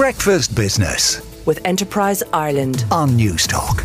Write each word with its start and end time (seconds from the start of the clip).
Breakfast 0.00 0.56
Business 0.56 1.20
with 1.44 1.60
Enterprise 1.66 2.22
Ireland 2.32 2.86
on 2.90 3.10
Newstalk. 3.10 3.82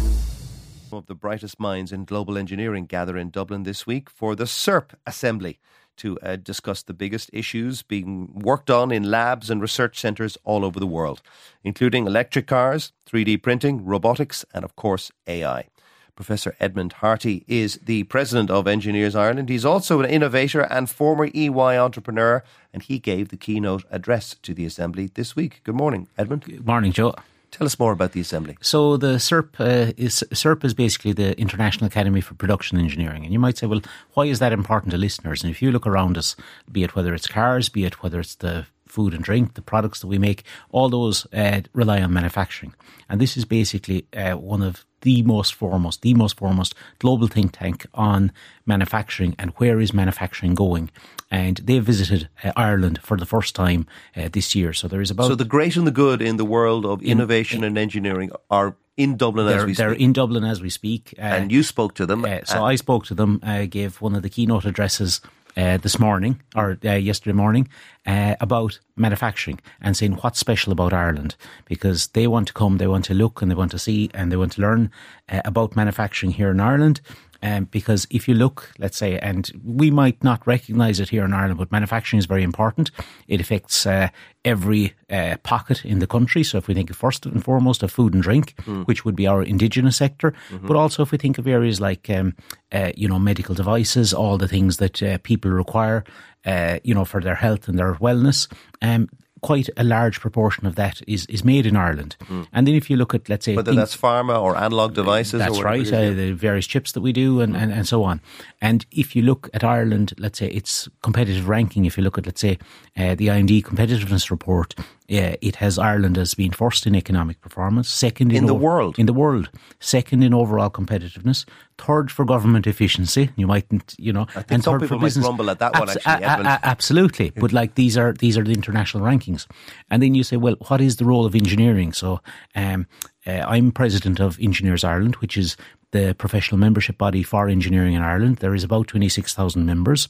Some 0.90 1.00
of 1.00 1.08
the 1.08 1.14
brightest 1.14 1.60
minds 1.60 1.92
in 1.92 2.06
global 2.06 2.38
engineering 2.38 2.86
gather 2.86 3.18
in 3.18 3.32
Dublin 3.32 3.64
this 3.64 3.86
week 3.86 4.10
for 4.10 4.34
the 4.34 4.46
CIRP 4.46 4.92
Assembly 5.06 5.60
to 5.98 6.18
uh, 6.20 6.38
discuss 6.38 6.84
the 6.84 6.94
biggest 6.94 7.30
issues 7.34 7.84
being 7.84 8.32
worked 8.34 8.70
on 8.70 8.94
in 8.94 9.12
labs 9.12 9.50
and 9.50 9.62
research 9.62 10.00
centres 10.00 10.38
all 10.46 10.64
over 10.64 10.80
the 10.80 10.88
world, 10.88 11.22
including 11.66 12.08
electric 12.08 12.48
cars, 12.48 12.94
3D 13.12 13.44
printing, 13.44 13.84
robotics, 13.84 14.46
and 14.54 14.64
of 14.64 14.78
course, 14.78 15.12
AI. 15.28 15.68
Professor 16.16 16.56
Edmond 16.60 16.94
Harty 16.94 17.44
is 17.48 17.80
the 17.84 18.04
president 18.04 18.50
of 18.50 18.68
Engineers 18.68 19.16
Ireland. 19.16 19.50
He's 19.50 19.66
also 19.66 20.00
an 20.00 20.10
innovator 20.10 20.62
and 20.62 20.90
former 20.90 21.30
EY 21.34 21.78
entrepreneur, 21.78 22.44
and 22.74 22.82
he 22.82 23.00
gave 23.00 23.30
the 23.30 23.38
keynote 23.38 23.84
address 23.92 24.36
to 24.44 24.54
the 24.54 24.66
assembly 24.66 25.12
this 25.14 25.36
week. 25.36 25.62
Good 25.64 25.76
morning, 25.76 26.08
Edmond. 26.18 26.46
Good 26.46 26.66
morning, 26.66 26.92
Joe. 26.92 27.16
Tell 27.52 27.66
us 27.66 27.80
more 27.80 27.94
about 27.94 28.12
the 28.12 28.20
assembly. 28.20 28.58
So 28.60 28.98
the 28.98 29.16
CIRP 29.16 29.60
uh, 29.60 29.94
is 29.96 30.26
CIRP 30.34 30.66
is 30.66 30.74
basically 30.74 31.14
the 31.14 31.40
International 31.40 31.88
Academy 31.88 32.20
for 32.20 32.34
Production 32.34 32.78
Engineering, 32.78 33.24
and 33.24 33.32
you 33.32 33.40
might 33.40 33.58
say, 33.58 33.68
well, 33.68 33.82
why 34.14 34.26
is 34.26 34.40
that 34.40 34.52
important 34.52 34.92
to 34.92 34.98
listeners? 34.98 35.44
And 35.44 35.52
if 35.52 35.62
you 35.62 35.72
look 35.72 35.88
around 35.88 36.18
us, 36.18 36.36
be 36.72 36.84
it 36.84 36.96
whether 36.96 37.14
it's 37.14 37.28
cars, 37.28 37.70
be 37.70 37.86
it 37.86 38.04
whether 38.04 38.20
it's 38.20 38.36
the 38.36 38.66
food 38.96 39.14
and 39.14 39.24
drink, 39.24 39.54
the 39.54 39.62
products 39.62 40.00
that 40.00 40.08
we 40.08 40.20
make, 40.20 40.44
all 40.72 40.90
those 40.90 41.28
uh, 41.34 41.62
rely 41.74 42.02
on 42.02 42.12
manufacturing, 42.14 42.74
and 43.10 43.20
this 43.20 43.38
is 43.38 43.46
basically 43.46 44.00
uh, 44.14 44.34
one 44.54 44.62
of 44.62 44.86
the 45.06 45.22
most 45.22 45.54
foremost, 45.54 46.02
the 46.02 46.16
most 46.16 46.38
foremost 46.38 46.74
global 47.00 47.28
think 47.28 47.52
tank 47.52 47.86
on 47.94 48.32
manufacturing 48.66 49.36
and 49.38 49.52
where 49.58 49.80
is 49.80 49.94
manufacturing 49.94 50.56
going. 50.56 50.90
And 51.30 51.58
they 51.58 51.80
visited 51.80 52.28
uh, 52.44 52.52
Ireland 52.56 53.00
for 53.04 53.16
the 53.16 53.26
first 53.26 53.56
time 53.56 53.86
uh, 54.18 54.30
this 54.32 54.56
year. 54.56 54.74
So 54.74 54.88
there 54.88 55.02
is 55.02 55.12
about 55.12 55.28
so 55.28 55.36
the 55.36 55.46
great 55.46 55.76
and 55.78 55.86
the 55.86 55.92
good 55.92 56.22
in 56.22 56.38
the 56.38 56.46
world 56.46 56.86
of 56.86 57.04
innovation 57.04 57.60
in, 57.60 57.66
and 57.66 57.78
engineering 57.78 58.32
are 58.50 58.76
in 58.98 59.16
Dublin 59.16 59.46
they're, 59.46 59.60
as 59.60 59.66
we 59.66 59.74
they're 59.74 59.94
speak. 59.94 60.02
in 60.02 60.14
Dublin 60.14 60.44
as 60.44 60.60
we 60.62 60.70
speak. 60.70 61.14
Uh, 61.20 61.22
and 61.22 61.52
you 61.52 61.62
spoke 61.62 61.94
to 61.96 62.06
them. 62.06 62.26
Uh, 62.26 62.44
so 62.44 62.64
I 62.64 62.76
spoke 62.76 63.06
to 63.06 63.14
them. 63.14 63.40
I 63.44 63.68
gave 63.68 64.02
one 64.02 64.16
of 64.16 64.24
the 64.24 64.30
keynote 64.30 64.66
addresses 64.66 65.22
uh, 65.58 65.78
this 65.78 66.00
morning 66.00 66.42
or 66.56 66.78
uh, 66.86 66.92
yesterday 66.92 67.34
morning 67.34 67.68
uh, 68.06 68.36
about 68.42 68.80
manufacturing 68.96 69.60
and 69.82 69.96
saying 69.96 70.14
what's 70.14 70.40
special 70.40 70.74
about 70.74 70.94
Ireland 70.94 71.36
because 71.66 72.08
they 72.08 72.28
want 72.28 72.48
to 72.48 72.54
come, 72.54 72.78
they 72.78 72.88
want 72.88 73.06
to 73.06 73.14
look 73.14 73.42
and 73.42 73.50
they 73.50 73.56
want 73.56 73.72
to 73.72 73.80
see 73.80 74.10
and 74.14 74.32
they 74.32 74.38
want 74.38 74.54
to 74.54 74.62
learn 74.62 74.92
uh, 75.30 75.42
about 75.46 75.76
manufacturing 75.76 76.34
here 76.34 76.52
in 76.52 76.60
Ireland. 76.60 77.02
Um, 77.46 77.66
because 77.66 78.08
if 78.10 78.28
you 78.28 78.34
look, 78.34 78.72
let's 78.80 78.98
say, 78.98 79.20
and 79.20 79.52
we 79.64 79.92
might 79.92 80.24
not 80.24 80.48
recognise 80.48 81.00
it 81.00 81.10
here 81.10 81.24
in 81.24 81.32
Ireland, 81.32 81.60
but 81.60 81.72
manufacturing 81.72 82.18
is 82.18 82.26
very 82.26 82.42
important. 82.42 82.90
It 83.28 83.40
affects 83.40 83.86
uh, 83.86 84.10
every 84.44 84.96
uh, 85.12 85.38
pocket 85.44 85.86
in 85.86 86.00
the 86.00 86.08
country. 86.08 86.44
So 86.44 86.58
if 86.58 86.68
we 86.68 86.74
think 86.74 86.92
first 86.96 87.28
and 87.28 87.44
foremost 87.44 87.84
of 87.84 87.92
food 87.92 88.16
and 88.16 88.24
drink, 88.24 88.56
mm. 88.62 88.88
which 88.88 89.06
would 89.06 89.16
be 89.16 89.28
our 89.28 89.44
indigenous 89.44 89.96
sector, 89.96 90.34
mm-hmm. 90.50 90.66
but 90.66 90.76
also 90.76 91.04
if 91.04 91.12
we 91.12 91.20
think 91.20 91.38
of 91.38 91.46
areas 91.46 91.80
like, 91.80 92.10
um, 92.10 92.34
uh, 92.72 92.92
you 92.96 93.08
know, 93.08 93.20
medical 93.20 93.54
devices, 93.54 94.12
all 94.12 94.40
the 94.40 94.48
things 94.48 94.78
that 94.78 95.04
uh, 95.04 95.20
people 95.22 95.52
require, 95.52 96.04
uh, 96.46 96.80
you 96.84 96.96
know, 96.96 97.06
for 97.06 97.22
their 97.22 97.36
health 97.36 97.68
and 97.68 97.78
their 97.78 97.94
wellness, 97.96 98.52
um, 98.82 99.08
quite 99.46 99.70
a 99.78 99.84
large 99.84 100.20
proportion 100.20 100.66
of 100.66 100.74
that 100.74 101.04
is, 101.08 101.28
is 101.28 101.44
made 101.44 101.68
in 101.68 101.76
Ireland. 101.76 102.16
Mm. 102.22 102.48
And 102.52 102.66
then 102.66 102.74
if 102.74 102.90
you 102.90 102.98
look 102.98 103.14
at, 103.14 103.30
let's 103.30 103.46
say, 103.46 103.56
whether 103.56 103.72
things, 103.72 103.78
that's 103.78 103.96
pharma 103.96 104.42
or 104.42 104.58
analog 104.58 104.96
devices, 104.96 105.38
that's 105.38 105.62
right, 105.62 105.86
uh, 105.94 106.10
the 106.10 106.32
various 106.32 106.66
chips 106.66 106.94
that 106.94 107.02
we 107.02 107.14
do, 107.14 107.42
and, 107.42 107.54
mm. 107.54 107.62
and, 107.62 107.72
and 107.72 107.88
so 107.88 108.04
on. 108.04 108.22
And 108.60 108.88
if 108.92 109.16
you 109.16 109.22
look 109.22 109.52
at 109.54 109.64
Ireland, 109.64 110.14
let's 110.18 110.40
say 110.40 110.48
its 110.48 110.90
competitive 111.04 111.48
ranking, 111.48 111.86
if 111.86 111.96
you 111.96 112.04
look 112.04 112.18
at, 112.18 112.26
let's 112.26 112.42
say, 112.42 112.58
uh, 112.98 113.14
the 113.14 113.28
IMD 113.28 113.62
competitiveness 113.64 114.32
report, 114.32 114.74
uh, 115.12 115.38
it 115.42 115.58
has 115.58 115.78
Ireland 115.78 116.18
as 116.18 116.34
being 116.34 116.52
first 116.52 116.88
in 116.88 116.96
economic 116.96 117.40
performance, 117.40 117.90
second 117.90 118.32
in, 118.32 118.38
in 118.38 118.46
the 118.48 118.56
world, 118.56 118.98
in 118.98 119.06
the 119.06 119.14
world, 119.14 119.50
second 119.80 120.24
in 120.24 120.34
overall 120.34 120.70
competitiveness, 120.70 121.46
third 121.78 122.12
for 122.12 122.26
government 122.26 122.66
efficiency. 122.66 123.30
You 123.36 123.46
mightn't, 123.46 123.94
you 124.00 124.12
know, 124.12 124.26
and 124.50 124.64
third 124.64 124.82
people 124.82 124.98
might 124.98 125.14
grumble 125.14 125.50
at 125.52 125.60
that 125.60 125.76
Abs- 125.76 125.80
one. 125.80 125.98
Actually, 126.06 126.46
a- 126.46 126.50
a- 126.50 126.60
absolutely, 126.64 127.30
but 127.30 127.54
like 127.54 127.76
these 127.76 127.98
are 127.98 128.14
these 128.14 128.36
are 128.38 128.44
the 128.44 128.54
international 128.54 129.04
rankings, 129.04 129.46
and 129.92 130.02
then 130.02 130.16
you 130.16 130.24
say, 130.24 130.38
well, 130.38 130.56
what 130.68 130.82
is 130.82 130.96
the 130.96 131.06
role 131.06 131.26
of 131.26 131.36
engineering? 131.36 131.94
So, 131.94 132.20
um, 132.56 132.88
uh, 133.28 133.44
I'm 133.48 133.72
president 133.72 134.20
of 134.20 134.40
Engineers 134.40 134.84
Ireland, 134.84 135.18
which 135.18 135.38
is 135.38 135.56
the 135.92 136.16
professional 136.16 136.58
membership 136.60 136.98
body 136.98 137.22
for 137.22 137.48
engineering 137.48 137.94
in 137.94 138.02
Ireland. 138.02 138.38
There 138.38 138.56
is 138.56 138.64
about 138.64 138.88
twenty 138.88 139.10
six 139.10 139.36
thousand 139.36 139.66
members. 139.68 140.10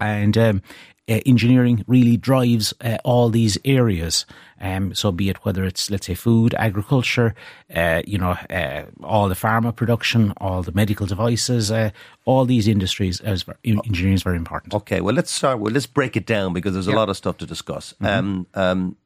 And 0.00 0.36
um, 0.38 0.62
uh, 1.08 1.20
engineering 1.26 1.84
really 1.86 2.16
drives 2.16 2.72
uh, 2.80 2.98
all 3.04 3.28
these 3.28 3.58
areas. 3.64 4.24
Um, 4.60 4.94
so 4.94 5.10
be 5.10 5.28
it 5.28 5.44
whether 5.44 5.64
it's 5.64 5.90
let's 5.90 6.06
say 6.06 6.14
food, 6.14 6.54
agriculture, 6.54 7.34
uh, 7.74 8.02
you 8.06 8.18
know, 8.18 8.36
uh, 8.48 8.84
all 9.02 9.28
the 9.28 9.34
pharma 9.34 9.74
production, 9.74 10.32
all 10.36 10.62
the 10.62 10.72
medical 10.72 11.06
devices, 11.06 11.70
uh, 11.70 11.90
all 12.24 12.44
these 12.44 12.68
industries 12.68 13.20
as 13.20 13.44
engineering 13.64 14.14
is 14.14 14.22
very 14.22 14.36
important. 14.36 14.74
Okay, 14.74 15.00
well 15.00 15.14
let's 15.14 15.32
start. 15.32 15.58
Well, 15.58 15.72
let's 15.72 15.86
break 15.86 16.16
it 16.16 16.26
down 16.26 16.52
because 16.52 16.74
there's 16.74 16.88
a 16.88 16.92
yeah. 16.92 16.96
lot 16.96 17.08
of 17.08 17.16
stuff 17.16 17.38
to 17.38 17.46
discuss. 17.46 17.94
Mm-hmm. 17.94 18.06
Um, 18.06 18.46
um, 18.54 18.96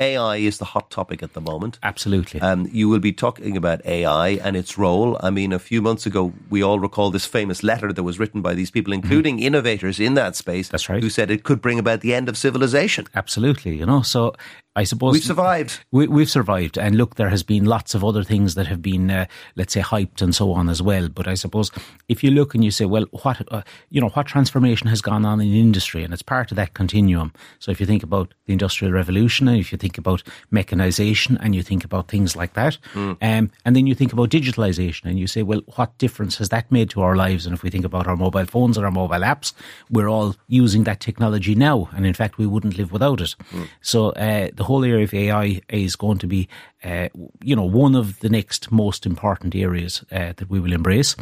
AI 0.00 0.36
is 0.36 0.58
the 0.58 0.64
hot 0.64 0.90
topic 0.90 1.22
at 1.22 1.32
the 1.32 1.40
moment. 1.40 1.78
Absolutely. 1.82 2.40
Um, 2.40 2.68
you 2.72 2.88
will 2.88 3.00
be 3.00 3.12
talking 3.12 3.56
about 3.56 3.84
AI 3.84 4.30
and 4.30 4.56
its 4.56 4.78
role. 4.78 5.18
I 5.20 5.30
mean, 5.30 5.52
a 5.52 5.58
few 5.58 5.82
months 5.82 6.06
ago, 6.06 6.32
we 6.50 6.62
all 6.62 6.78
recall 6.78 7.10
this 7.10 7.26
famous 7.26 7.62
letter 7.62 7.92
that 7.92 8.02
was 8.02 8.18
written 8.18 8.42
by 8.42 8.54
these 8.54 8.70
people, 8.70 8.92
mm-hmm. 8.92 9.02
including 9.02 9.36
mm-hmm. 9.36 9.46
innovators 9.46 9.98
in 9.98 10.14
that 10.14 10.36
space. 10.36 10.68
That's 10.68 10.88
right. 10.88 11.02
Who 11.02 11.10
said 11.10 11.30
it 11.30 11.44
could 11.44 11.60
bring 11.60 11.78
about 11.78 12.00
the 12.00 12.14
end 12.14 12.28
of 12.28 12.36
civilization. 12.36 13.06
Absolutely. 13.14 13.76
You 13.76 13.86
know, 13.86 14.02
so 14.02 14.34
I 14.78 14.84
suppose 14.84 15.14
we've 15.14 15.24
survived. 15.24 15.80
We, 15.90 16.06
have 16.06 16.30
survived, 16.30 16.78
and 16.78 16.94
look, 16.94 17.16
there 17.16 17.30
has 17.30 17.42
been 17.42 17.64
lots 17.64 17.96
of 17.96 18.04
other 18.04 18.22
things 18.22 18.54
that 18.54 18.68
have 18.68 18.80
been, 18.80 19.10
uh, 19.10 19.26
let's 19.56 19.72
say, 19.72 19.80
hyped 19.80 20.22
and 20.22 20.32
so 20.32 20.52
on 20.52 20.68
as 20.68 20.80
well. 20.80 21.08
But 21.08 21.26
I 21.26 21.34
suppose 21.34 21.72
if 22.08 22.22
you 22.22 22.30
look 22.30 22.54
and 22.54 22.64
you 22.64 22.70
say, 22.70 22.84
well, 22.84 23.06
what 23.22 23.42
uh, 23.50 23.62
you 23.90 24.00
know, 24.00 24.10
what 24.10 24.28
transformation 24.28 24.86
has 24.86 25.00
gone 25.02 25.24
on 25.24 25.40
in 25.40 25.52
industry, 25.52 26.04
and 26.04 26.14
it's 26.14 26.22
part 26.22 26.52
of 26.52 26.56
that 26.56 26.74
continuum. 26.74 27.32
So 27.58 27.72
if 27.72 27.80
you 27.80 27.86
think 27.86 28.04
about 28.04 28.32
the 28.46 28.52
industrial 28.52 28.92
revolution, 28.92 29.48
and 29.48 29.58
if 29.58 29.72
you 29.72 29.78
think 29.78 29.98
about 29.98 30.22
mechanization, 30.52 31.38
and 31.38 31.56
you 31.56 31.64
think 31.64 31.84
about 31.84 32.06
things 32.06 32.36
like 32.36 32.54
that, 32.54 32.78
mm. 32.94 33.16
um, 33.20 33.50
and 33.64 33.74
then 33.74 33.88
you 33.88 33.96
think 33.96 34.12
about 34.12 34.30
digitalization, 34.30 35.06
and 35.06 35.18
you 35.18 35.26
say, 35.26 35.42
well, 35.42 35.62
what 35.74 35.98
difference 35.98 36.38
has 36.38 36.50
that 36.50 36.70
made 36.70 36.88
to 36.90 37.00
our 37.00 37.16
lives? 37.16 37.46
And 37.46 37.54
if 37.54 37.64
we 37.64 37.70
think 37.70 37.84
about 37.84 38.06
our 38.06 38.16
mobile 38.16 38.46
phones 38.46 38.76
and 38.76 38.86
our 38.86 38.92
mobile 38.92 39.26
apps, 39.26 39.52
we're 39.90 40.08
all 40.08 40.36
using 40.46 40.84
that 40.84 41.00
technology 41.00 41.56
now, 41.56 41.88
and 41.96 42.06
in 42.06 42.14
fact, 42.14 42.38
we 42.38 42.46
wouldn't 42.46 42.78
live 42.78 42.92
without 42.92 43.20
it. 43.20 43.34
Mm. 43.50 43.66
So 43.80 44.10
uh, 44.10 44.50
the 44.54 44.67
whole 44.68 44.84
area 44.84 45.04
of 45.04 45.14
AI 45.14 45.60
is 45.68 45.96
going 45.96 46.18
to 46.18 46.26
be, 46.26 46.48
uh, 46.84 47.08
you 47.42 47.56
know, 47.56 47.64
one 47.64 47.94
of 47.94 48.20
the 48.20 48.28
next 48.28 48.70
most 48.70 49.06
important 49.06 49.54
areas 49.54 50.04
uh, 50.12 50.32
that 50.36 50.48
we 50.48 50.60
will 50.60 50.72
embrace. 50.72 51.16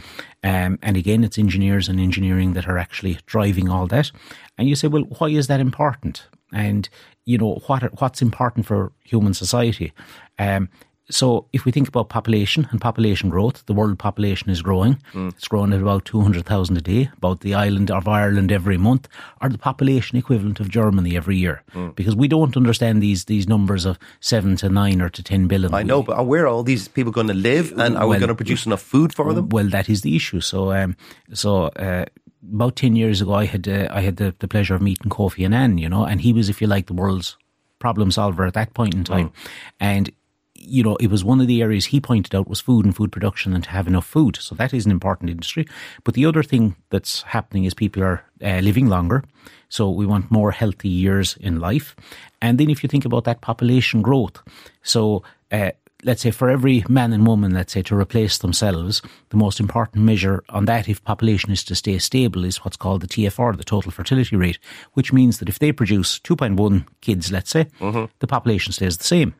Um, 0.44 0.78
and 0.82 0.96
again, 0.96 1.24
it's 1.24 1.38
engineers 1.38 1.88
and 1.88 1.98
engineering 1.98 2.52
that 2.54 2.68
are 2.68 2.78
actually 2.78 3.18
driving 3.26 3.68
all 3.68 3.86
that. 3.86 4.10
And 4.58 4.68
you 4.68 4.76
say, 4.76 4.88
well, 4.88 5.04
why 5.18 5.28
is 5.28 5.46
that 5.46 5.60
important? 5.60 6.28
And 6.52 6.88
you 7.24 7.38
know 7.38 7.60
what 7.66 7.82
what's 8.00 8.22
important 8.22 8.66
for 8.66 8.92
human 9.04 9.34
society. 9.34 9.92
Um, 10.38 10.68
so 11.08 11.46
if 11.52 11.64
we 11.64 11.70
think 11.70 11.86
about 11.86 12.08
population 12.08 12.66
and 12.70 12.80
population 12.80 13.30
growth, 13.30 13.64
the 13.66 13.72
world 13.72 13.98
population 13.98 14.50
is 14.50 14.60
growing. 14.60 14.98
Mm. 15.12 15.30
It's 15.30 15.46
growing 15.46 15.72
at 15.72 15.80
about 15.80 16.04
200,000 16.04 16.76
a 16.76 16.80
day, 16.80 17.10
about 17.16 17.40
the 17.40 17.54
island 17.54 17.90
of 17.92 18.08
Ireland 18.08 18.50
every 18.50 18.76
month, 18.76 19.08
or 19.40 19.48
the 19.48 19.58
population 19.58 20.18
equivalent 20.18 20.58
of 20.58 20.68
Germany 20.68 21.16
every 21.16 21.36
year. 21.36 21.62
Mm. 21.74 21.94
Because 21.94 22.16
we 22.16 22.26
don't 22.26 22.56
understand 22.56 23.02
these 23.02 23.26
these 23.26 23.46
numbers 23.46 23.84
of 23.84 23.98
7 24.20 24.56
to 24.56 24.68
9 24.68 25.00
or 25.00 25.08
to 25.08 25.22
10 25.22 25.46
billion. 25.46 25.72
I 25.72 25.84
know, 25.84 26.02
but 26.02 26.26
where 26.26 26.44
are 26.44 26.48
all 26.48 26.64
these 26.64 26.88
people 26.88 27.12
going 27.12 27.28
to 27.28 27.34
live 27.34 27.72
and 27.78 27.96
are 27.96 28.00
well, 28.00 28.08
we 28.10 28.18
going 28.18 28.28
to 28.28 28.34
produce 28.34 28.66
enough 28.66 28.82
food 28.82 29.14
for 29.14 29.32
them? 29.32 29.48
Well, 29.48 29.68
that 29.68 29.88
is 29.88 30.02
the 30.02 30.16
issue. 30.16 30.40
So, 30.40 30.72
um, 30.72 30.96
so, 31.32 31.64
uh, 31.66 32.06
about 32.52 32.76
10 32.76 32.96
years 32.96 33.20
ago, 33.20 33.34
I 33.34 33.44
had, 33.44 33.68
uh, 33.68 33.88
I 33.90 34.02
had 34.02 34.16
the, 34.16 34.34
the 34.38 34.48
pleasure 34.48 34.74
of 34.74 34.82
meeting 34.82 35.10
Kofi 35.10 35.44
Annan, 35.44 35.78
you 35.78 35.88
know, 35.88 36.04
and 36.04 36.20
he 36.20 36.32
was, 36.32 36.48
if 36.48 36.60
you 36.60 36.66
like, 36.66 36.86
the 36.86 36.94
world's 36.94 37.36
problem 37.78 38.10
solver 38.10 38.44
at 38.46 38.54
that 38.54 38.74
point 38.74 38.94
in 38.94 39.04
time. 39.04 39.28
Mm. 39.28 39.32
And 39.80 40.10
you 40.58 40.82
know, 40.82 40.96
it 40.96 41.08
was 41.08 41.24
one 41.24 41.40
of 41.40 41.46
the 41.46 41.62
areas 41.62 41.86
he 41.86 42.00
pointed 42.00 42.34
out 42.34 42.48
was 42.48 42.60
food 42.60 42.84
and 42.84 42.94
food 42.94 43.12
production 43.12 43.54
and 43.54 43.64
to 43.64 43.70
have 43.70 43.86
enough 43.86 44.06
food. 44.06 44.36
So 44.36 44.54
that 44.56 44.74
is 44.74 44.84
an 44.84 44.92
important 44.92 45.30
industry. 45.30 45.66
But 46.04 46.14
the 46.14 46.26
other 46.26 46.42
thing 46.42 46.76
that's 46.90 47.22
happening 47.22 47.64
is 47.64 47.74
people 47.74 48.02
are 48.02 48.24
uh, 48.42 48.60
living 48.60 48.88
longer. 48.88 49.24
So 49.68 49.90
we 49.90 50.06
want 50.06 50.30
more 50.30 50.50
healthy 50.52 50.88
years 50.88 51.36
in 51.40 51.60
life. 51.60 51.96
And 52.40 52.58
then 52.58 52.70
if 52.70 52.82
you 52.82 52.88
think 52.88 53.04
about 53.04 53.24
that 53.24 53.40
population 53.40 54.02
growth, 54.02 54.42
so 54.82 55.22
uh, 55.50 55.70
let's 56.04 56.22
say 56.22 56.30
for 56.30 56.48
every 56.48 56.84
man 56.88 57.12
and 57.12 57.26
woman, 57.26 57.52
let's 57.52 57.72
say 57.72 57.82
to 57.82 57.96
replace 57.96 58.38
themselves, 58.38 59.02
the 59.30 59.36
most 59.36 59.60
important 59.60 60.04
measure 60.04 60.44
on 60.50 60.66
that, 60.66 60.88
if 60.88 61.02
population 61.04 61.50
is 61.50 61.64
to 61.64 61.74
stay 61.74 61.98
stable, 61.98 62.44
is 62.44 62.64
what's 62.64 62.76
called 62.76 63.00
the 63.00 63.08
TFR, 63.08 63.56
the 63.56 63.64
total 63.64 63.90
fertility 63.90 64.36
rate, 64.36 64.58
which 64.92 65.12
means 65.12 65.38
that 65.38 65.48
if 65.48 65.58
they 65.58 65.72
produce 65.72 66.18
2.1 66.20 66.86
kids, 67.00 67.32
let's 67.32 67.50
say, 67.50 67.64
mm-hmm. 67.80 68.04
the 68.20 68.26
population 68.26 68.72
stays 68.72 68.96
the 68.98 69.04
same. 69.04 69.34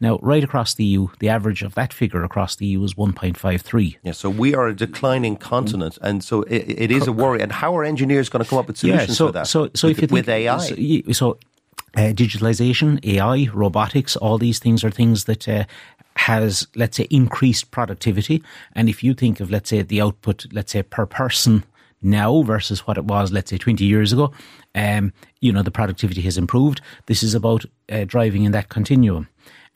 Now, 0.00 0.18
right 0.22 0.44
across 0.44 0.74
the 0.74 0.84
EU, 0.84 1.08
the 1.18 1.28
average 1.28 1.62
of 1.62 1.74
that 1.74 1.92
figure 1.92 2.22
across 2.22 2.54
the 2.54 2.66
EU 2.66 2.84
is 2.84 2.94
1.53. 2.94 3.96
Yeah, 4.02 4.12
so 4.12 4.30
we 4.30 4.54
are 4.54 4.68
a 4.68 4.74
declining 4.74 5.36
continent, 5.36 5.98
and 6.02 6.22
so 6.22 6.42
it, 6.42 6.64
it 6.68 6.90
is 6.92 7.08
a 7.08 7.12
worry. 7.12 7.42
And 7.42 7.50
how 7.50 7.76
are 7.76 7.84
engineers 7.84 8.28
going 8.28 8.44
to 8.44 8.48
come 8.48 8.58
up 8.58 8.68
with 8.68 8.78
solutions 8.78 9.08
yeah, 9.08 9.14
so, 9.14 9.26
for 9.26 9.32
that? 9.32 9.46
So, 9.48 9.70
so 9.74 9.88
with, 9.88 9.98
if 9.98 10.02
you 10.02 10.08
think, 10.08 10.12
with 10.12 10.28
AI, 10.28 10.58
so, 10.58 11.12
so 11.12 11.38
uh, 11.96 12.12
digitalization, 12.12 13.04
AI, 13.04 13.48
robotics, 13.52 14.14
all 14.16 14.38
these 14.38 14.60
things 14.60 14.84
are 14.84 14.90
things 14.90 15.24
that 15.24 15.48
uh, 15.48 15.64
has, 16.16 16.68
let's 16.76 16.96
say, 16.96 17.06
increased 17.10 17.70
productivity. 17.70 18.42
And 18.74 18.88
if 18.88 19.02
you 19.02 19.14
think 19.14 19.40
of, 19.40 19.50
let's 19.50 19.70
say, 19.70 19.82
the 19.82 20.00
output, 20.00 20.46
let's 20.52 20.72
say, 20.72 20.82
per 20.82 21.06
person 21.06 21.64
now 22.02 22.42
versus 22.42 22.86
what 22.86 22.98
it 22.98 23.04
was, 23.04 23.32
let's 23.32 23.50
say, 23.50 23.58
20 23.58 23.84
years 23.84 24.12
ago, 24.12 24.32
um, 24.74 25.12
you 25.40 25.52
know, 25.52 25.62
the 25.62 25.70
productivity 25.70 26.20
has 26.22 26.38
improved. 26.38 26.80
This 27.06 27.22
is 27.22 27.34
about 27.34 27.64
uh, 27.90 28.04
driving 28.04 28.44
in 28.44 28.52
that 28.52 28.68
continuum. 28.68 29.28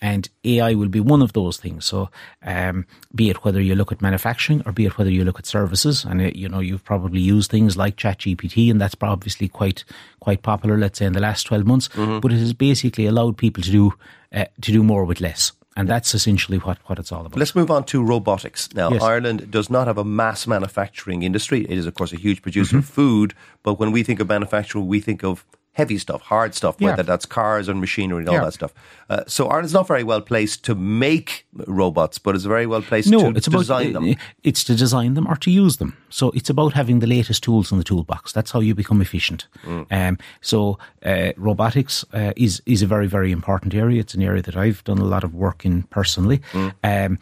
And 0.03 0.29
AI 0.45 0.75
will 0.75 0.89
be 0.89 1.01
one 1.01 1.23
of 1.23 1.33
those 1.33 1.57
things. 1.57 1.87
So, 1.87 2.11
um, 2.43 2.87
be 3.15 3.31
it 3.31 3.45
whether 3.45 3.61
you 3.61 3.77
look 3.77 3.93
at 3.93 4.03
manufacturing 4.03 4.61
or 4.67 4.73
be 4.73 4.85
it 4.85 4.99
whether 4.99 5.11
you 5.11 5.25
look 5.25 5.39
at 5.39 5.47
services, 5.47 6.05
and 6.05 6.21
it, 6.21 6.35
uh, 6.35 6.39
you 6.39 6.49
know 6.49 6.59
you've 6.59 6.85
probably 6.85 7.21
used 7.21 7.51
things 7.51 7.77
like 7.77 7.97
ChatGPT, 7.97 8.71
and 8.71 8.81
that's 8.81 8.97
obviously 9.01 9.49
quite 9.49 9.85
quite 10.19 10.43
popular. 10.43 10.77
Let's 10.77 10.99
say 10.99 11.07
in 11.07 11.13
the 11.13 11.21
last 11.21 11.47
twelve 11.47 11.67
months, 11.67 11.89
mm-hmm. 11.89 12.19
but 12.19 12.33
it 12.33 12.39
has 12.39 12.53
basically 12.53 13.07
allowed 13.07 13.39
people 13.39 13.63
to 13.63 13.71
do 13.71 13.95
uh, 14.35 14.47
to 14.61 14.73
do 14.73 14.83
more 14.83 15.05
with 15.05 15.21
less. 15.21 15.53
And 15.75 15.89
that's 15.89 16.15
essentially 16.15 16.59
what, 16.59 16.79
what 16.87 16.99
it's 16.99 17.13
all 17.13 17.25
about. 17.25 17.39
Let's 17.39 17.55
move 17.55 17.71
on 17.71 17.85
to 17.85 18.05
robotics. 18.05 18.69
Now, 18.75 18.91
yes. 18.91 19.03
Ireland 19.03 19.51
does 19.51 19.71
not 19.71 19.87
have 19.87 19.97
a 19.97 20.05
mass 20.05 20.47
manufacturing 20.47 21.23
industry. 21.23 21.63
It 21.63 21.79
is, 21.79 21.87
of 21.87 21.95
course, 21.95 22.13
a 22.13 22.17
huge 22.17 22.43
producer 22.43 22.77
mm-hmm. 22.77 22.81
of 22.81 22.87
food. 22.87 23.35
But 23.63 23.79
when 23.79 23.91
we 23.91 24.03
think 24.03 24.21
of 24.21 24.29
manufacturing, 24.29 24.87
we 24.87 25.01
think 25.01 25.25
of 25.25 25.47
heavy 25.73 25.97
stuff, 25.97 26.21
hard 26.21 26.55
stuff, 26.55 26.77
yeah. 26.79 26.91
whether 26.91 27.03
that's 27.03 27.25
cars 27.25 27.69
and 27.69 27.81
machinery 27.81 28.21
and 28.21 28.29
all 28.29 28.35
yeah. 28.35 28.45
that 28.45 28.53
stuff. 28.53 28.75
Uh, 29.09 29.25
so 29.27 29.49
Ireland's 29.49 29.73
not 29.73 29.87
very 29.87 30.05
well 30.05 30.21
placed 30.21 30.65
to 30.65 30.75
make 30.75 31.47
robots, 31.67 32.19
but 32.19 32.35
it's 32.35 32.45
very 32.45 32.67
well 32.67 32.83
placed 32.83 33.11
no, 33.11 33.33
to 33.33 33.37
it's 33.37 33.49
design 33.49 33.91
about, 33.91 34.05
them. 34.05 34.17
It's 34.43 34.65
to 34.65 34.75
design 34.75 35.15
them 35.15 35.27
or 35.27 35.37
to 35.37 35.51
use 35.51 35.79
them. 35.79 35.97
So 36.11 36.31
it's 36.31 36.51
about 36.51 36.75
having 36.75 37.01
the 37.01 37.07
latest 37.07 37.43
tools 37.43 37.73
in 37.73 37.79
the 37.79 37.85
toolbox. 37.85 38.33
That's 38.33 38.51
how 38.51 38.61
you 38.61 38.75
become 38.75 39.01
efficient. 39.01 39.47
Mm. 39.65 39.87
Um, 39.91 40.19
so 40.43 40.79
uh, 41.05 41.33
robotics 41.37 42.05
uh, 42.13 42.33
is 42.37 42.63
is 42.67 42.83
a 42.83 42.87
very 42.87 43.07
very 43.07 43.33
important 43.33 43.75
area. 43.75 44.01
It's 44.01 44.15
an 44.15 44.23
area 44.23 44.43
that 44.43 44.57
I've 44.57 44.85
done 44.85 44.99
a 44.99 45.05
lot 45.05 45.25
of 45.25 45.35
work 45.35 45.65
in 45.65 45.85
personally. 45.85 46.43
Mm. 46.53 46.75
Um, 46.85 47.19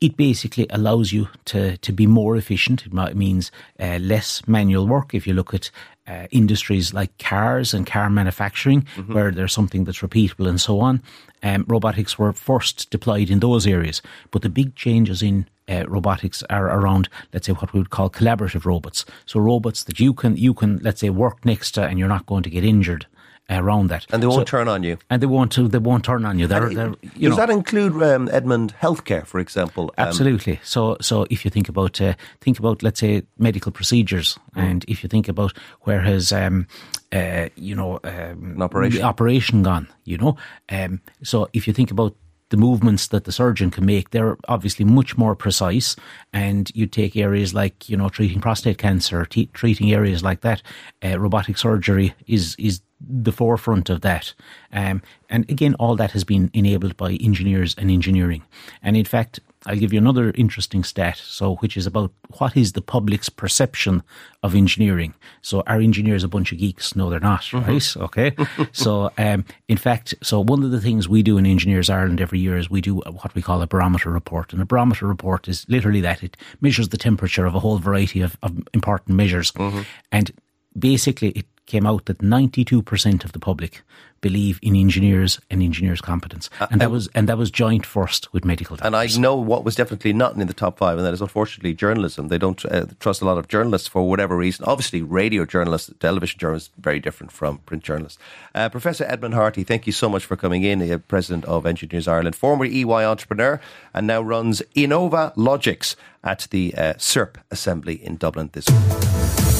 it 0.00 0.16
basically 0.16 0.66
allows 0.70 1.12
you 1.12 1.28
to, 1.46 1.76
to 1.78 1.92
be 1.92 2.06
more 2.06 2.36
efficient. 2.36 2.84
It 2.84 2.92
means 3.16 3.50
uh, 3.80 3.98
less 3.98 4.46
manual 4.46 4.86
work. 4.86 5.14
If 5.14 5.26
you 5.26 5.32
look 5.32 5.54
at 5.54 5.70
uh, 6.06 6.26
industries 6.30 6.94
like 6.94 7.16
cars 7.18 7.74
and 7.74 7.86
car 7.86 8.08
manufacturing, 8.10 8.82
mm-hmm. 8.82 9.14
where 9.14 9.30
there's 9.30 9.52
something 9.52 9.84
that's 9.84 10.00
repeatable 10.00 10.48
and 10.48 10.60
so 10.60 10.80
on, 10.80 11.02
um, 11.42 11.64
robotics 11.68 12.18
were 12.18 12.32
first 12.32 12.90
deployed 12.90 13.30
in 13.30 13.40
those 13.40 13.66
areas. 13.66 14.02
But 14.30 14.42
the 14.42 14.48
big 14.48 14.74
changes 14.74 15.22
in 15.22 15.46
uh, 15.68 15.84
robotics 15.88 16.42
are 16.44 16.66
around, 16.66 17.08
let's 17.32 17.46
say, 17.46 17.52
what 17.52 17.72
we 17.72 17.80
would 17.80 17.90
call 17.90 18.08
collaborative 18.08 18.64
robots. 18.64 19.04
So 19.26 19.40
robots 19.40 19.84
that 19.84 19.98
you 19.98 20.14
can 20.14 20.36
you 20.36 20.54
can 20.54 20.78
let's 20.78 21.00
say 21.00 21.10
work 21.10 21.44
next 21.44 21.72
to, 21.72 21.82
and 21.82 21.98
you're 21.98 22.08
not 22.08 22.26
going 22.26 22.44
to 22.44 22.50
get 22.50 22.64
injured 22.64 23.06
around 23.50 23.88
that. 23.88 24.06
And 24.12 24.22
they 24.22 24.26
won't 24.26 24.48
so, 24.48 24.58
turn 24.58 24.68
on 24.68 24.82
you. 24.82 24.98
And 25.10 25.22
they 25.22 25.26
won't. 25.26 25.54
They 25.54 25.78
won't 25.78 26.04
turn 26.04 26.24
on 26.24 26.38
you. 26.38 26.46
They're, 26.46 26.68
they're, 26.68 26.94
you 27.14 27.28
does 27.28 27.30
know, 27.30 27.46
that 27.46 27.50
include 27.50 28.02
um, 28.02 28.28
Edmond 28.32 28.74
Healthcare, 28.80 29.26
for 29.26 29.38
example? 29.38 29.92
Um, 29.98 30.08
absolutely. 30.08 30.60
So, 30.62 30.96
so 31.00 31.26
if 31.30 31.44
you 31.44 31.50
think 31.50 31.68
about 31.68 32.00
uh, 32.00 32.14
think 32.40 32.58
about 32.58 32.82
let's 32.82 33.00
say 33.00 33.22
medical 33.38 33.72
procedures, 33.72 34.38
mm. 34.54 34.62
and 34.62 34.84
if 34.88 35.02
you 35.02 35.08
think 35.08 35.28
about 35.28 35.56
where 35.82 36.00
has 36.00 36.32
um, 36.32 36.66
uh, 37.12 37.48
you 37.56 37.74
know 37.74 38.00
um, 38.04 38.60
operation 38.60 39.02
operation 39.02 39.62
gone, 39.62 39.88
you 40.04 40.18
know, 40.18 40.36
um, 40.70 41.00
so 41.22 41.48
if 41.52 41.66
you 41.66 41.72
think 41.72 41.90
about 41.90 42.14
the 42.50 42.56
movements 42.56 43.08
that 43.08 43.24
the 43.24 43.32
surgeon 43.32 43.70
can 43.70 43.84
make, 43.84 44.10
they're 44.10 44.36
obviously 44.48 44.84
much 44.84 45.16
more 45.18 45.34
precise. 45.34 45.96
And 46.32 46.70
you 46.74 46.86
take 46.86 47.16
areas 47.16 47.54
like, 47.54 47.88
you 47.88 47.96
know, 47.96 48.08
treating 48.08 48.40
prostate 48.40 48.78
cancer, 48.78 49.24
t- 49.24 49.50
treating 49.52 49.92
areas 49.92 50.22
like 50.22 50.42
that. 50.42 50.62
Uh, 51.04 51.18
robotic 51.18 51.58
surgery 51.58 52.14
is, 52.26 52.54
is 52.58 52.80
the 53.00 53.32
forefront 53.32 53.90
of 53.90 54.00
that. 54.02 54.32
Um, 54.72 55.02
and 55.28 55.48
again, 55.50 55.74
all 55.74 55.96
that 55.96 56.12
has 56.12 56.24
been 56.24 56.50
enabled 56.54 56.96
by 56.96 57.12
engineers 57.14 57.74
and 57.76 57.90
engineering. 57.90 58.42
And 58.82 58.96
in 58.96 59.04
fact, 59.04 59.40
I'll 59.66 59.76
give 59.76 59.92
you 59.92 59.98
another 59.98 60.32
interesting 60.36 60.84
stat, 60.84 61.18
so 61.18 61.56
which 61.56 61.76
is 61.76 61.86
about 61.86 62.12
what 62.38 62.56
is 62.56 62.72
the 62.72 62.80
public's 62.80 63.28
perception 63.28 64.02
of 64.42 64.54
engineering. 64.54 65.12
So 65.42 65.62
are 65.66 65.80
engineers 65.80 66.22
a 66.22 66.28
bunch 66.28 66.52
of 66.52 66.58
geeks? 66.58 66.94
No, 66.94 67.10
they're 67.10 67.20
not, 67.20 67.42
mm-hmm. 67.42 67.70
right? 67.70 67.96
Okay. 68.06 68.34
so 68.72 69.10
um, 69.18 69.44
in 69.68 69.76
fact, 69.76 70.14
so 70.22 70.40
one 70.40 70.62
of 70.62 70.70
the 70.70 70.80
things 70.80 71.08
we 71.08 71.22
do 71.22 71.38
in 71.38 71.46
Engineers 71.46 71.90
Ireland 71.90 72.20
every 72.20 72.38
year 72.38 72.56
is 72.56 72.70
we 72.70 72.80
do 72.80 72.96
what 73.00 73.34
we 73.34 73.42
call 73.42 73.60
a 73.60 73.66
barometer 73.66 74.10
report. 74.10 74.52
And 74.52 74.62
a 74.62 74.66
barometer 74.66 75.06
report 75.06 75.48
is 75.48 75.66
literally 75.68 76.00
that. 76.02 76.22
It 76.22 76.36
measures 76.60 76.90
the 76.90 76.96
temperature 76.96 77.46
of 77.46 77.54
a 77.54 77.60
whole 77.60 77.78
variety 77.78 78.20
of, 78.20 78.38
of 78.42 78.56
important 78.72 79.16
measures. 79.16 79.50
Mm-hmm. 79.52 79.82
And 80.12 80.30
basically 80.78 81.30
it 81.30 81.46
came 81.66 81.86
out 81.86 82.06
that 82.06 82.18
92% 82.18 83.24
of 83.24 83.32
the 83.32 83.38
public 83.38 83.82
believe 84.20 84.58
in 84.62 84.74
engineers 84.74 85.40
and 85.50 85.62
engineers' 85.62 86.00
competence, 86.00 86.48
uh, 86.60 86.66
and 86.70 86.80
that 86.80 86.90
was 86.90 87.08
and 87.14 87.28
that 87.28 87.38
was 87.38 87.50
joint 87.50 87.84
first 87.84 88.32
with 88.32 88.44
medical. 88.44 88.76
Doctors. 88.76 88.86
And 88.86 88.96
I 88.96 89.06
know 89.20 89.36
what 89.36 89.64
was 89.64 89.74
definitely 89.74 90.12
not 90.12 90.34
in 90.34 90.46
the 90.46 90.54
top 90.54 90.78
five, 90.78 90.98
and 90.98 91.06
that 91.06 91.14
is 91.14 91.20
unfortunately 91.20 91.74
journalism. 91.74 92.28
They 92.28 92.38
don't 92.38 92.64
uh, 92.66 92.86
trust 92.98 93.20
a 93.22 93.24
lot 93.24 93.38
of 93.38 93.48
journalists 93.48 93.88
for 93.88 94.08
whatever 94.08 94.36
reason. 94.36 94.64
Obviously, 94.64 95.02
radio 95.02 95.44
journalists, 95.44 95.92
television 96.00 96.38
journalists, 96.38 96.70
very 96.78 96.98
different 96.98 97.30
from 97.30 97.58
print 97.58 97.84
journalists. 97.84 98.18
Uh, 98.54 98.68
Professor 98.68 99.04
Edmond 99.04 99.34
Harty, 99.34 99.64
thank 99.64 99.86
you 99.86 99.92
so 99.92 100.08
much 100.08 100.24
for 100.24 100.36
coming 100.36 100.62
in. 100.62 100.82
Uh, 100.90 100.98
President 100.98 101.44
of 101.44 101.66
Engineers 101.66 102.08
Ireland, 102.08 102.34
former 102.34 102.64
EY 102.64 103.04
entrepreneur, 103.04 103.60
and 103.94 104.06
now 104.06 104.22
runs 104.22 104.62
Innovalogix 104.74 105.94
at 106.24 106.48
the 106.50 106.74
uh, 106.76 106.94
CIRP 106.94 107.36
Assembly 107.50 107.94
in 108.04 108.16
Dublin 108.16 108.50
this 108.52 108.66
week. 108.68 109.45